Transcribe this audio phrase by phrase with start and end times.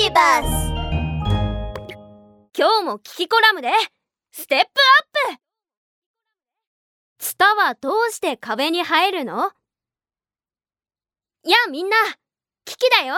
[0.00, 0.46] ビバス
[2.56, 3.68] 今日もキキコラムで
[4.30, 5.40] ステップアップ。
[7.18, 9.50] ツタはどうして壁に生えるの？
[11.42, 11.96] やあみんな
[12.64, 13.16] キキだよ。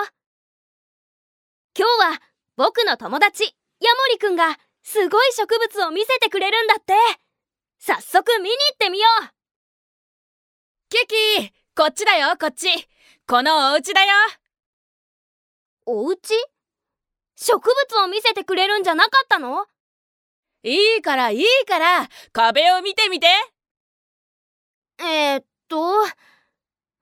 [1.79, 2.23] 今日は
[2.57, 3.55] 僕の友達ヤモ
[4.15, 6.95] リくんがすごい植物を見せてくれるんだって。
[7.79, 9.29] 早速見に行ってみよう。
[10.89, 12.69] キキこっちだよこっち。
[13.27, 14.09] このお家だよ。
[15.85, 16.17] お家？
[17.43, 19.67] 植物を見せてくれるんじゃなかったの？
[20.62, 23.29] いいからいいから壁を見てみて。
[24.99, 26.05] えー、っと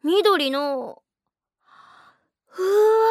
[0.05, 1.03] 緑の
[2.57, 3.09] うわ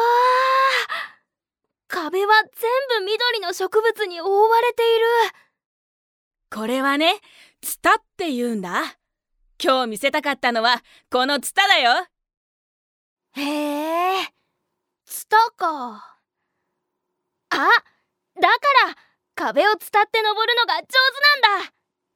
[1.86, 2.70] 壁は全
[3.00, 5.06] 部緑の植物に覆われている。
[6.50, 7.20] これはね
[7.60, 8.96] ツタって言うんだ。
[9.62, 12.06] 今日見せたかったのはこのツタだよ。
[13.32, 14.32] へえ
[15.04, 16.17] ツタか
[18.50, 18.96] から
[19.34, 20.92] 壁を伝って登るのが上手
[21.50, 21.72] なんだ。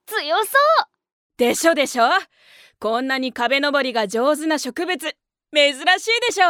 [0.06, 0.88] 強そう。
[1.36, 2.04] でしょでしょ。
[2.78, 5.14] こんなに壁登りが上手な植物珍
[5.74, 6.48] しいでしょ。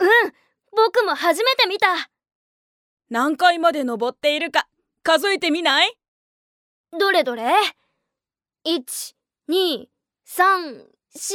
[0.00, 0.32] うん
[0.72, 2.10] 僕も初めて見た。
[3.10, 4.68] 何階まで登っているか
[5.02, 5.92] 数えてみない？
[6.98, 7.44] どれどれ
[8.66, 9.14] ？1、
[9.48, 9.86] 2、
[10.26, 11.34] 3、4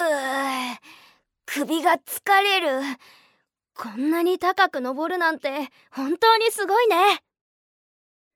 [0.00, 0.76] うー
[1.46, 2.80] 首が疲れる
[3.80, 7.22] こんなに高く登るなんて本当にすごいね。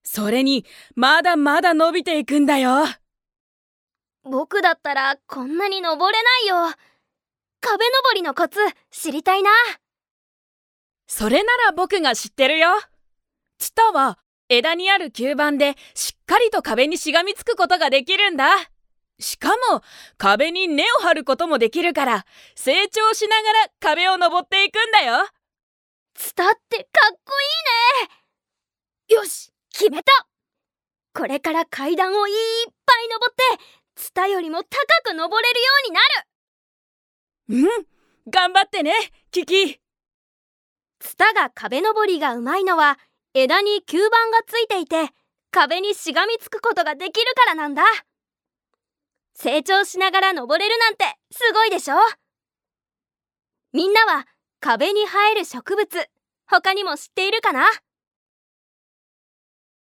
[0.05, 2.85] それにまだまだ伸びていくんだよ。
[4.23, 6.73] 僕だったらこんなに登れないよ。
[7.61, 8.61] 壁登りのコツ
[8.93, 9.51] 知りたいな。
[11.09, 12.69] それなら僕が知ってるよ。
[13.59, 14.19] ツタは
[14.49, 18.47] 枝にある吸盤でしっかりと壁にしがみつくことができるんだ
[19.23, 19.83] しかも
[20.19, 25.27] 壁に根を張ることもできるから成長しながら壁を登っていくんだよ。
[26.15, 27.33] ツタってかっこ
[28.01, 29.17] いいね。
[29.17, 30.13] よし決めた。
[31.15, 32.35] これから階段をいっ
[32.87, 34.69] ぱい登ってツタよりも高
[35.05, 37.69] く登れるようになる。
[37.79, 37.87] うん
[38.29, 38.93] 頑張ってね
[39.31, 39.81] キキ。
[41.01, 42.99] ツタが壁登りがうまいのは
[43.35, 45.13] 枝に吸盤がついていて
[45.51, 47.83] 壁にしがみつくことができるからなんだ
[49.35, 51.97] 成長しながら登れるなんてすごいでしょ？
[53.73, 54.27] みんなは
[54.61, 56.07] 壁に生える植物
[56.47, 57.67] 他にも知っているかな？